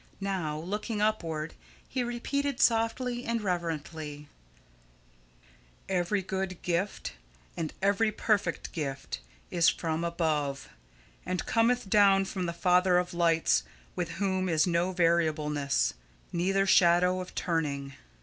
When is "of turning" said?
17.19-17.93